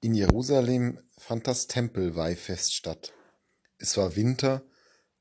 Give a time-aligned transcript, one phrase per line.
[0.00, 3.14] In Jerusalem fand das Tempelweihfest statt.
[3.78, 4.62] Es war Winter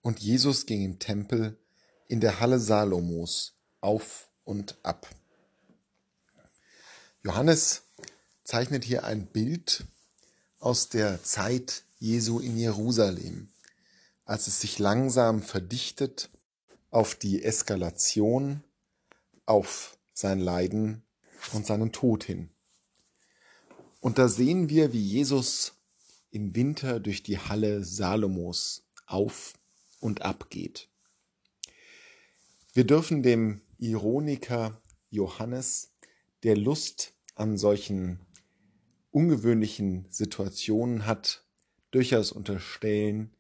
[0.02, 1.58] und Jesus ging im Tempel
[2.08, 5.10] in der Halle Salomos auf und ab.
[7.24, 7.84] Johannes
[8.44, 9.86] zeichnet hier ein Bild
[10.60, 13.50] aus der Zeit Jesu in Jerusalem,
[14.26, 16.30] als es sich langsam verdichtet
[16.92, 18.64] auf die Eskalation,
[19.46, 21.04] auf sein Leiden
[21.54, 22.55] und seinen Tod hin.
[24.06, 25.74] Und da sehen wir, wie Jesus
[26.30, 29.56] im Winter durch die Halle Salomos auf
[30.00, 30.92] und ab geht.
[32.76, 34.80] Wir dürfen dem Ironiker
[35.10, 35.96] Johannes,
[36.44, 38.20] der Lust an solchen
[39.10, 41.44] ungewöhnlichen Situationen hat,
[41.90, 43.36] durchaus unterstellen,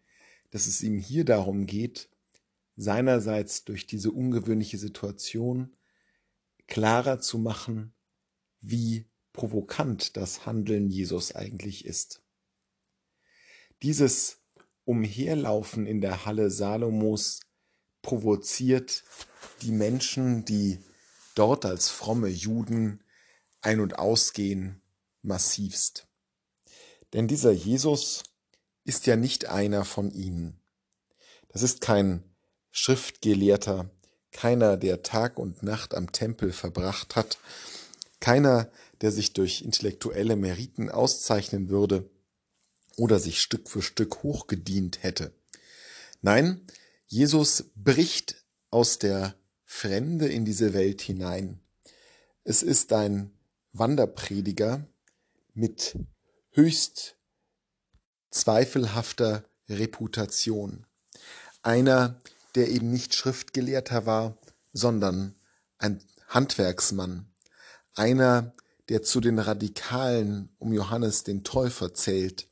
[0.49, 2.09] dass es ihm hier darum geht,
[2.75, 5.77] seinerseits durch diese ungewöhnliche Situation
[6.65, 7.93] klarer zu machen,
[8.61, 12.21] wie provokant das Handeln Jesus eigentlich ist.
[13.83, 14.37] Dieses
[14.85, 17.41] Umherlaufen in der Halle Salomos
[18.01, 19.03] provoziert
[19.61, 20.79] die Menschen, die
[21.35, 23.03] dort als fromme Juden
[23.61, 24.81] ein- und ausgehen,
[25.21, 26.07] massivst.
[27.13, 28.23] Denn dieser Jesus
[28.83, 30.61] ist ja nicht einer von ihnen.
[31.49, 32.23] Das ist kein
[32.71, 33.89] Schriftgelehrter,
[34.31, 37.39] keiner, der Tag und Nacht am Tempel verbracht hat,
[38.25, 42.09] keiner, der sich durch intellektuelle Meriten auszeichnen würde
[42.97, 45.31] oder sich Stück für Stück hochgedient hätte.
[46.23, 46.65] Nein,
[47.05, 51.59] Jesus bricht aus der Fremde in diese Welt hinein.
[52.43, 53.31] Es ist ein
[53.73, 54.87] Wanderprediger
[55.53, 55.95] mit
[56.49, 57.17] höchst
[58.31, 60.87] zweifelhafter Reputation.
[61.61, 62.19] Einer,
[62.55, 64.39] der eben nicht Schriftgelehrter war,
[64.73, 65.35] sondern
[65.77, 67.31] ein Handwerksmann.
[67.95, 68.53] Einer,
[68.89, 72.49] der zu den Radikalen um Johannes den Täufer zählt,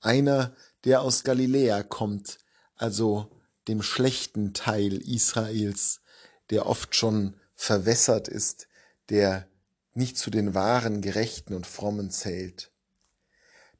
[0.00, 0.54] einer,
[0.84, 2.38] der aus Galiläa kommt,
[2.76, 3.30] also
[3.66, 6.02] dem schlechten Teil Israels,
[6.50, 8.68] der oft schon verwässert ist,
[9.08, 9.48] der
[9.94, 12.70] nicht zu den wahren Gerechten und Frommen zählt.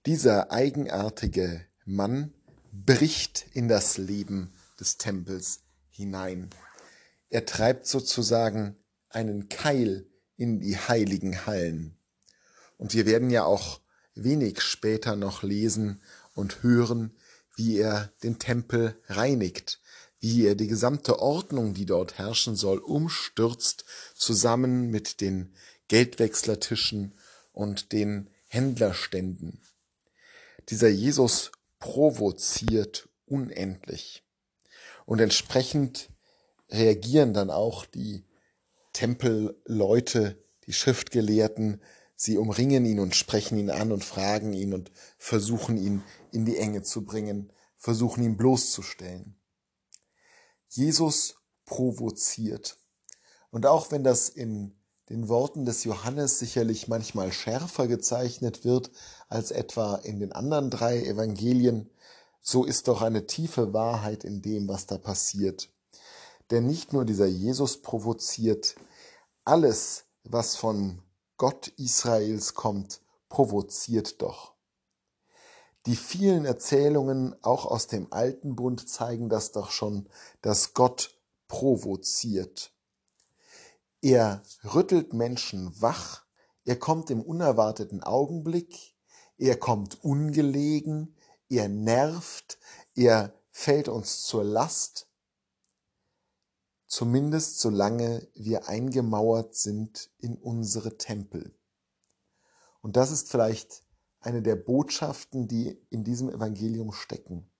[0.07, 2.33] Dieser eigenartige Mann
[2.73, 6.51] bricht in das Leben des Tempels hinein.
[7.28, 8.77] Er treibt sozusagen
[9.11, 11.97] einen Keil in die heiligen Hallen.
[12.77, 13.81] Und wir werden ja auch
[14.15, 16.00] wenig später noch lesen
[16.34, 17.17] und hören,
[17.56, 19.81] wie er den Tempel reinigt,
[20.21, 23.84] wie er die gesamte Ordnung, die dort herrschen soll, umstürzt,
[24.15, 25.55] zusammen mit den
[25.89, 27.15] Geldwechslertischen
[27.53, 29.61] und den Händlerständen.
[30.69, 34.22] Dieser Jesus provoziert unendlich.
[35.05, 36.09] Und entsprechend
[36.71, 38.25] reagieren dann auch die
[38.94, 41.82] Tempelleute, die Schriftgelehrten,
[42.16, 46.56] sie umringen ihn und sprechen ihn an und fragen ihn und versuchen ihn in die
[46.56, 49.37] Enge zu bringen, versuchen ihn bloßzustellen.
[50.69, 52.78] Jesus provoziert.
[53.50, 54.75] Und auch wenn das in
[55.10, 58.91] den Worten des Johannes sicherlich manchmal schärfer gezeichnet wird
[59.28, 61.91] als etwa in den anderen drei Evangelien,
[62.41, 65.71] so ist doch eine tiefe Wahrheit in dem, was da passiert.
[66.50, 68.77] Denn nicht nur dieser Jesus provoziert,
[69.44, 71.03] alles, was von
[71.37, 74.54] Gott Israels kommt, provoziert doch.
[75.87, 80.09] Die vielen Erzählungen auch aus dem alten Bund zeigen das doch schon,
[80.41, 81.19] dass Gott
[81.49, 82.72] provoziert.
[84.00, 84.43] Er
[84.75, 86.25] rüttelt Menschen wach,
[86.65, 88.94] er kommt im unerwarteten Augenblick,
[89.37, 91.16] er kommt ungelegen,
[91.49, 92.59] er nervt,
[92.94, 95.09] er fällt uns zur Last,
[96.94, 101.53] zumindest solange wir eingemauert sind in unsere Tempel.
[102.82, 103.82] Und das ist vielleicht
[104.21, 107.50] eine der Botschaften, die in diesem Evangelium stecken.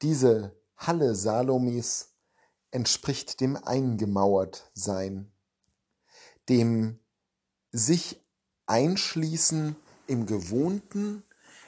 [0.00, 2.14] Diese Halle Salomis
[2.70, 5.30] entspricht dem eingemauert sein,
[6.48, 7.00] dem
[7.72, 8.24] sich
[8.64, 9.76] einschließen
[10.06, 11.24] im Gewohnten,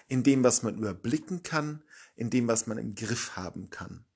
[0.08, 1.82] in dem, was man überblicken kann,
[2.14, 4.06] in dem, was man im Griff haben kann.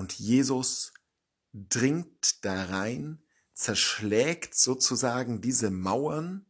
[0.00, 0.94] Und Jesus
[1.52, 6.46] dringt da rein, zerschlägt sozusagen diese Mauern,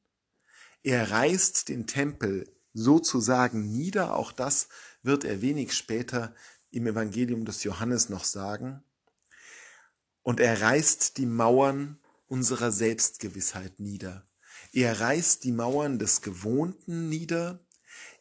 [0.85, 4.69] er reißt den Tempel sozusagen nieder, auch das
[5.03, 6.33] wird er wenig später
[6.71, 8.85] im Evangelium des Johannes noch sagen,
[10.23, 11.99] und er reißt die Mauern
[12.29, 14.25] unserer Selbstgewissheit nieder.
[14.73, 17.59] Er reißt die Mauern des Gewohnten nieder,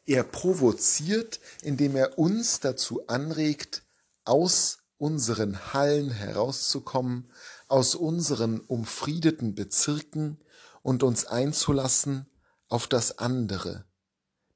[0.07, 3.83] er provoziert, indem er uns dazu anregt,
[4.23, 7.31] aus unseren Hallen herauszukommen,
[7.67, 10.37] aus unseren umfriedeten Bezirken
[10.83, 12.27] und uns einzulassen
[12.67, 13.85] auf das andere,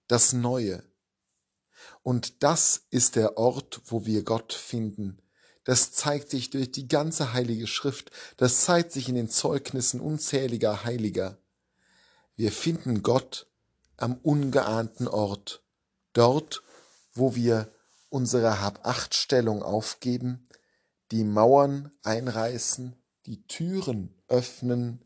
[0.07, 0.83] das Neue.
[2.03, 5.17] Und das ist der Ort, wo wir Gott finden.
[5.63, 10.83] Das zeigt sich durch die ganze heilige Schrift, das zeigt sich in den Zeugnissen unzähliger
[10.83, 11.37] Heiliger.
[12.35, 13.47] Wir finden Gott
[13.95, 15.63] am ungeahnten Ort,
[16.11, 16.63] dort,
[17.13, 17.71] wo wir
[18.13, 20.47] unsere Habachtstellung aufgeben,
[21.09, 22.95] die Mauern einreißen,
[23.25, 25.03] die Türen öffnen,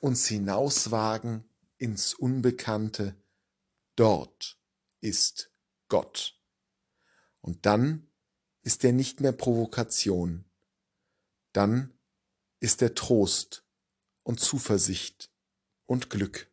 [0.00, 1.44] uns hinauswagen
[1.76, 3.14] ins Unbekannte.
[3.96, 4.58] Dort
[5.02, 5.52] ist
[5.88, 6.40] Gott.
[7.42, 8.10] Und dann
[8.62, 10.46] ist er nicht mehr Provokation.
[11.52, 11.92] Dann
[12.60, 13.62] ist er Trost
[14.22, 15.30] und Zuversicht
[15.84, 16.50] und Glück.